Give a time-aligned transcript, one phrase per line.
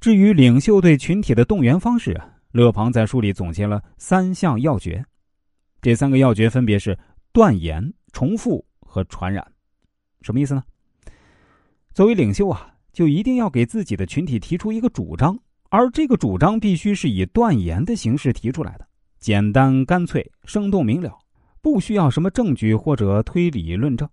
[0.00, 2.20] 至于领袖对群体的动员方式，
[2.52, 5.04] 勒庞在书里总结了三项要诀。
[5.82, 6.96] 这三个要诀分别是
[7.32, 9.44] 断言、重复和传染。
[10.22, 10.62] 什么意思呢？
[11.92, 15.36] 作为领袖啊，就一定要给自己的群体提出一个主张，
[15.68, 18.86] 而这个主张必须是以断言的形式提出来的，
[19.18, 21.12] 简单干脆、生动明了，
[21.60, 24.08] 不需要什么证据或者推理论证，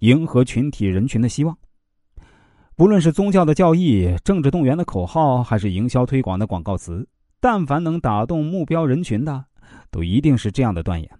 [0.00, 1.56] 迎合群体人群的希望。
[2.74, 7.06] 不论是宗教的教义、政治动员的口号，还是营销推广的广告词，
[7.38, 9.44] 但凡能打动目标人群的，
[9.90, 11.10] 都一定是这样的断言。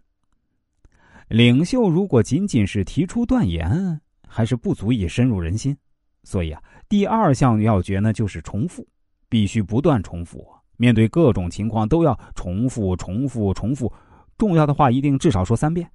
[1.28, 5.76] 领袖如果仅仅是提出断言，还是不足以深入人心。
[6.24, 8.86] 所以啊，第二项要诀呢，就是重复，
[9.28, 10.46] 必须不断重复。
[10.78, 13.92] 面对各种情况，都要重复、重复、重复。
[14.38, 15.86] 重要的话，一定至少说三遍。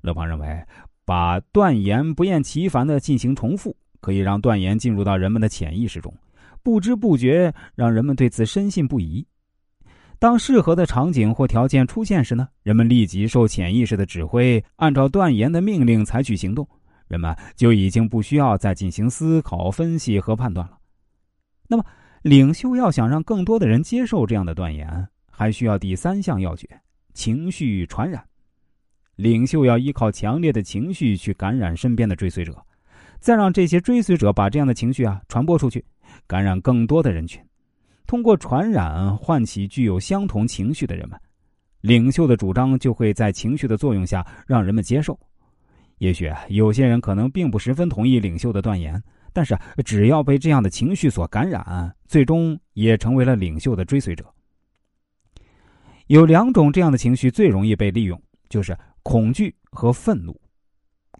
[0.00, 0.64] 乐庞认为，
[1.04, 3.76] 把断言不厌其烦的进行重复。
[4.00, 6.12] 可以让断言进入到人们的潜意识中，
[6.62, 9.26] 不知不觉让人们对此深信不疑。
[10.18, 16.66] 当适合的场景或条件出现时呢，人们立即受潜意识的指挥，按照断言的命令采取行动，
[17.06, 20.78] 人们就已经不需要再进行思考、分析和判断了。
[21.68, 21.84] 那么，
[22.22, 26.66] 领袖要想让更多的人接受这样的断言，还需要第三项要诀：
[27.12, 28.24] 情绪传染。
[29.16, 32.56] 领袖要依靠强烈的情绪去感染身边的追随者。
[33.20, 35.84] 再让这些追随者把这样的情绪啊传播出去，
[36.26, 37.42] 感染更多的人群，
[38.06, 41.18] 通过传染唤起具有相同情绪的人们，
[41.80, 45.18] 领袖的主张就会在情绪的作用下让人们接受。
[45.98, 54.24] 也许有些人可能并不十分同意领袖的断言，但是只要被这样的情绪所感染，最终也成为了领袖的追随者。
[56.08, 60.38] 有两种这样的情绪最容易被利用，就是恐惧和愤怒。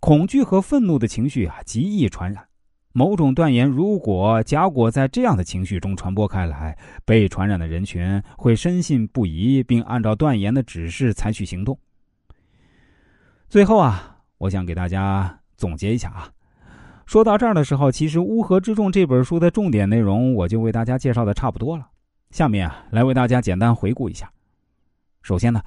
[0.00, 2.46] 恐惧和愤怒的情绪啊，极易传染。
[2.92, 11.78] 某种断言如果夹裹在这样的情绪中传播开来，被传染的人群会深信不疑，并按照断言的指示采取行动。
[13.48, 16.32] 最后啊，我想给大家总结一下啊。
[17.04, 21.86] 说到这儿的时候，其实《乌合之众》这本书的重点内容我就为大家介绍的差不多了。
[22.30, 24.30] 下面啊，来为大家简单回顾一下。
[25.22, 25.60] 首先呢，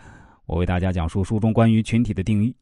[0.48, 2.56] 我为大家讲述书中关于群体的定义。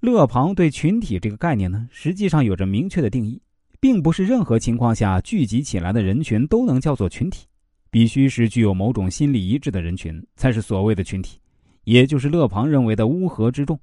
[0.00, 3.40] 勒庞对群体这个概念呢，实际上有着明确的定义，
[3.80, 7.46] 并不是任何情况下聚集起来的人群都能叫做群体，
[7.90, 11.40] 必须是具有某种心理一致的人群才是所谓的群体，
[11.84, 13.78] 也就是勒庞认为的乌合之众。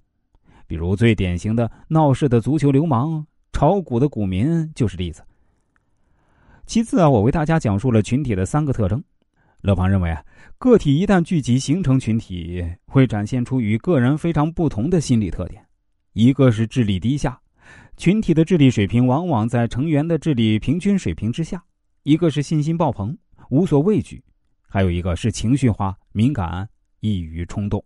[0.66, 5.22] 比如最典型的闹事的足球流氓、炒股的股民就是例子。
[6.66, 9.04] 其次啊，我为大家讲述了群体的三个特征。
[9.62, 10.24] 勒庞认为啊，
[10.58, 15.66] 个体一旦聚集形成群体，会展现出与个人非常不同的心理特点。
[16.14, 17.42] 一个是智力低下，
[17.98, 21.58] 群体的智力水平往往在成员的智力平均水平之下；
[22.04, 23.18] 一个是信心爆棚，
[23.50, 24.22] 无所畏惧；
[24.68, 26.70] 还有一个是情绪化、敏感、
[27.00, 27.84] 易于冲动。